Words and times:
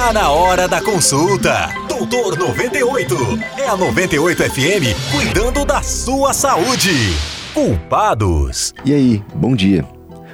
Tá 0.00 0.14
na 0.14 0.30
hora 0.30 0.66
da 0.66 0.80
consulta. 0.80 1.68
Doutor 1.86 2.38
98. 2.38 3.14
É 3.58 3.68
a 3.68 3.76
98 3.76 4.44
FM 4.44 5.12
cuidando 5.12 5.62
da 5.62 5.82
sua 5.82 6.32
saúde. 6.32 6.90
Culpados. 7.52 8.72
E 8.82 8.94
aí, 8.94 9.22
bom 9.34 9.54
dia. 9.54 9.84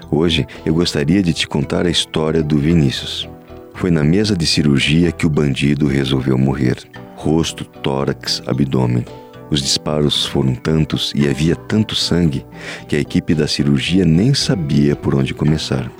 Hoje 0.08 0.46
eu 0.64 0.72
gostaria 0.72 1.20
de 1.20 1.34
te 1.34 1.48
contar 1.48 1.84
a 1.84 1.90
história 1.90 2.44
do 2.44 2.56
Vinícius. 2.56 3.28
Foi 3.74 3.90
na 3.90 4.04
mesa 4.04 4.36
de 4.36 4.46
cirurgia 4.46 5.10
que 5.10 5.26
o 5.26 5.30
bandido 5.30 5.88
resolveu 5.88 6.38
morrer. 6.38 6.76
Rosto, 7.16 7.64
tórax, 7.64 8.40
abdômen. 8.46 9.04
Os 9.50 9.60
disparos 9.60 10.26
foram 10.26 10.54
tantos 10.54 11.12
e 11.12 11.28
havia 11.28 11.56
tanto 11.56 11.96
sangue 11.96 12.46
que 12.86 12.94
a 12.94 13.00
equipe 13.00 13.34
da 13.34 13.48
cirurgia 13.48 14.04
nem 14.04 14.32
sabia 14.32 14.94
por 14.94 15.16
onde 15.16 15.34
começar. 15.34 15.90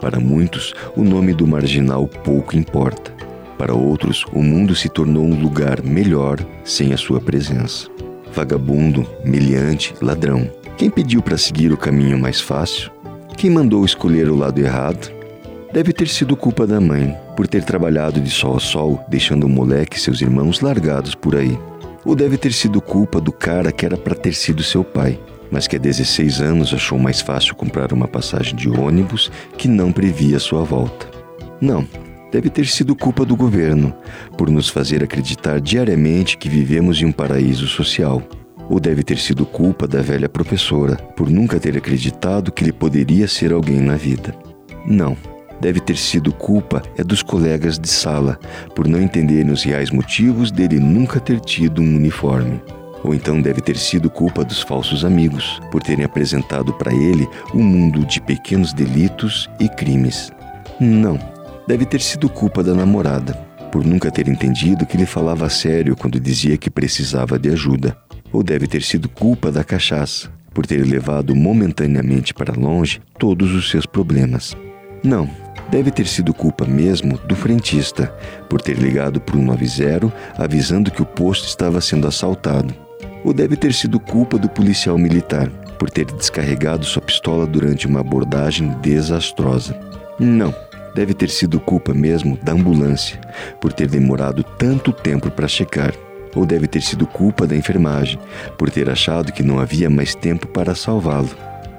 Para 0.00 0.20
muitos, 0.20 0.74
o 0.96 1.02
nome 1.02 1.32
do 1.32 1.46
marginal 1.46 2.06
pouco 2.06 2.56
importa. 2.56 3.12
Para 3.56 3.74
outros, 3.74 4.24
o 4.32 4.42
mundo 4.42 4.74
se 4.74 4.88
tornou 4.88 5.24
um 5.24 5.40
lugar 5.40 5.82
melhor 5.82 6.38
sem 6.64 6.92
a 6.92 6.96
sua 6.96 7.20
presença. 7.20 7.88
Vagabundo, 8.32 9.06
meliante, 9.24 9.94
ladrão. 10.02 10.50
Quem 10.76 10.90
pediu 10.90 11.22
para 11.22 11.38
seguir 11.38 11.72
o 11.72 11.76
caminho 11.76 12.18
mais 12.18 12.40
fácil? 12.40 12.90
Quem 13.36 13.50
mandou 13.50 13.84
escolher 13.84 14.28
o 14.28 14.36
lado 14.36 14.58
errado? 14.60 15.12
Deve 15.72 15.92
ter 15.92 16.08
sido 16.08 16.36
culpa 16.36 16.66
da 16.66 16.80
mãe, 16.80 17.16
por 17.36 17.46
ter 17.46 17.64
trabalhado 17.64 18.20
de 18.20 18.30
sol 18.30 18.56
a 18.56 18.60
sol, 18.60 19.04
deixando 19.08 19.44
o 19.44 19.48
moleque 19.48 19.96
e 19.96 20.00
seus 20.00 20.20
irmãos 20.20 20.60
largados 20.60 21.14
por 21.14 21.36
aí. 21.36 21.58
Ou 22.04 22.14
deve 22.14 22.36
ter 22.36 22.52
sido 22.52 22.80
culpa 22.80 23.20
do 23.20 23.32
cara 23.32 23.72
que 23.72 23.86
era 23.86 23.96
para 23.96 24.14
ter 24.14 24.34
sido 24.34 24.62
seu 24.62 24.84
pai, 24.84 25.18
mas 25.54 25.68
que 25.68 25.76
há 25.76 25.78
16 25.78 26.40
anos 26.40 26.74
achou 26.74 26.98
mais 26.98 27.20
fácil 27.20 27.54
comprar 27.54 27.92
uma 27.92 28.08
passagem 28.08 28.56
de 28.56 28.68
ônibus 28.68 29.30
que 29.56 29.68
não 29.68 29.92
previa 29.92 30.40
sua 30.40 30.64
volta. 30.64 31.08
Não, 31.60 31.86
deve 32.32 32.50
ter 32.50 32.66
sido 32.66 32.96
culpa 32.96 33.24
do 33.24 33.36
governo, 33.36 33.94
por 34.36 34.50
nos 34.50 34.68
fazer 34.68 35.04
acreditar 35.04 35.60
diariamente 35.60 36.36
que 36.36 36.48
vivemos 36.48 37.00
em 37.00 37.04
um 37.04 37.12
paraíso 37.12 37.68
social. 37.68 38.20
Ou 38.68 38.80
deve 38.80 39.04
ter 39.04 39.16
sido 39.16 39.46
culpa 39.46 39.86
da 39.86 40.02
velha 40.02 40.28
professora, 40.28 40.96
por 40.96 41.30
nunca 41.30 41.60
ter 41.60 41.76
acreditado 41.76 42.50
que 42.50 42.64
ele 42.64 42.72
poderia 42.72 43.28
ser 43.28 43.52
alguém 43.52 43.78
na 43.78 43.94
vida. 43.94 44.34
Não, 44.84 45.16
deve 45.60 45.78
ter 45.78 45.96
sido 45.96 46.32
culpa 46.32 46.82
é 46.98 47.04
dos 47.04 47.22
colegas 47.22 47.78
de 47.78 47.88
sala, 47.88 48.40
por 48.74 48.88
não 48.88 49.00
entenderem 49.00 49.52
os 49.52 49.62
reais 49.62 49.90
motivos 49.90 50.50
dele 50.50 50.80
nunca 50.80 51.20
ter 51.20 51.38
tido 51.38 51.80
um 51.80 51.94
uniforme. 51.94 52.60
Ou 53.04 53.14
então 53.14 53.40
deve 53.40 53.60
ter 53.60 53.76
sido 53.76 54.08
culpa 54.08 54.42
dos 54.42 54.62
falsos 54.62 55.04
amigos, 55.04 55.60
por 55.70 55.82
terem 55.82 56.06
apresentado 56.06 56.72
para 56.72 56.92
ele 56.92 57.28
um 57.54 57.62
mundo 57.62 58.04
de 58.06 58.18
pequenos 58.20 58.72
delitos 58.72 59.48
e 59.60 59.68
crimes. 59.68 60.32
Não, 60.80 61.18
deve 61.68 61.84
ter 61.84 62.00
sido 62.00 62.30
culpa 62.30 62.64
da 62.64 62.72
namorada, 62.72 63.34
por 63.70 63.84
nunca 63.84 64.10
ter 64.10 64.26
entendido 64.26 64.86
que 64.86 64.96
ele 64.96 65.04
falava 65.04 65.50
sério 65.50 65.94
quando 65.94 66.18
dizia 66.18 66.56
que 66.56 66.70
precisava 66.70 67.38
de 67.38 67.50
ajuda. 67.50 67.94
Ou 68.32 68.42
deve 68.42 68.66
ter 68.66 68.82
sido 68.82 69.08
culpa 69.08 69.52
da 69.52 69.62
cachaça, 69.62 70.30
por 70.54 70.66
ter 70.66 70.82
levado 70.84 71.36
momentaneamente 71.36 72.32
para 72.32 72.58
longe 72.58 73.02
todos 73.18 73.52
os 73.54 73.70
seus 73.70 73.84
problemas. 73.84 74.56
Não, 75.04 75.28
deve 75.70 75.90
ter 75.90 76.06
sido 76.06 76.32
culpa 76.32 76.64
mesmo 76.64 77.18
do 77.18 77.36
frentista, 77.36 78.06
por 78.48 78.62
ter 78.62 78.78
ligado 78.78 79.20
para 79.20 79.36
o 79.36 79.42
90 79.42 80.10
avisando 80.38 80.90
que 80.90 81.02
o 81.02 81.06
posto 81.06 81.46
estava 81.46 81.80
sendo 81.82 82.08
assaltado 82.08 82.74
ou 83.24 83.32
deve 83.32 83.56
ter 83.56 83.72
sido 83.72 83.98
culpa 83.98 84.38
do 84.38 84.48
policial 84.48 84.98
militar 84.98 85.48
por 85.78 85.90
ter 85.90 86.04
descarregado 86.04 86.84
sua 86.84 87.02
pistola 87.02 87.46
durante 87.46 87.86
uma 87.86 88.00
abordagem 88.00 88.68
desastrosa. 88.82 89.76
Não, 90.20 90.54
deve 90.94 91.14
ter 91.14 91.30
sido 91.30 91.58
culpa 91.58 91.94
mesmo 91.94 92.38
da 92.42 92.52
ambulância 92.52 93.18
por 93.60 93.72
ter 93.72 93.88
demorado 93.88 94.44
tanto 94.44 94.92
tempo 94.92 95.30
para 95.30 95.48
checar. 95.48 95.94
Ou 96.36 96.44
deve 96.44 96.66
ter 96.66 96.82
sido 96.82 97.06
culpa 97.06 97.46
da 97.46 97.56
enfermagem 97.56 98.18
por 98.58 98.68
ter 98.68 98.90
achado 98.90 99.32
que 99.32 99.42
não 99.42 99.58
havia 99.58 99.88
mais 99.88 100.14
tempo 100.14 100.48
para 100.48 100.74
salvá-lo. 100.74 101.30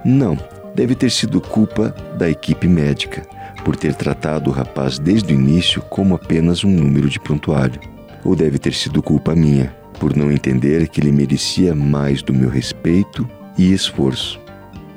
Não, 0.04 0.38
deve 0.74 0.96
ter 0.96 1.12
sido 1.12 1.42
culpa 1.42 1.94
da 2.18 2.30
equipe 2.30 2.68
médica 2.68 3.22
por 3.66 3.76
ter 3.76 3.94
tratado 3.96 4.50
o 4.50 4.54
rapaz 4.54 4.98
desde 4.98 5.34
o 5.34 5.36
início 5.36 5.82
como 5.82 6.16
apenas 6.16 6.64
um 6.64 6.70
número 6.70 7.10
de 7.10 7.20
prontuário. 7.20 7.82
Ou 8.24 8.36
deve 8.36 8.58
ter 8.58 8.74
sido 8.74 9.04
culpa 9.04 9.36
minha 9.36 9.76
por 10.00 10.16
não 10.16 10.32
entender 10.32 10.88
que 10.88 11.02
ele 11.02 11.12
merecia 11.12 11.76
mais 11.76 12.22
do 12.22 12.34
meu 12.34 12.50
respeito 12.50 13.28
e 13.58 13.74
esforço. 13.74 14.40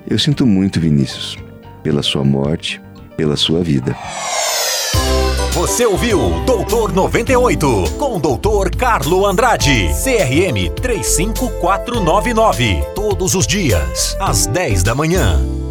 Eu 0.08 0.18
sinto 0.18 0.46
muito, 0.46 0.80
Vinícius, 0.80 1.36
pela 1.82 2.02
sua 2.02 2.24
morte, 2.24 2.80
pela 3.16 3.36
sua 3.36 3.62
vida. 3.62 3.94
Você 5.52 5.84
ouviu 5.84 6.30
Doutor 6.46 6.92
98 6.92 7.84
com 7.98 8.16
o 8.16 8.20
Doutor 8.20 8.74
Carlo 8.74 9.26
Andrade, 9.26 9.90
CRM 10.02 10.70
35499, 10.80 12.82
todos 12.94 13.34
os 13.34 13.46
dias, 13.46 14.16
às 14.20 14.46
10 14.46 14.84
da 14.84 14.94
manhã. 14.94 15.67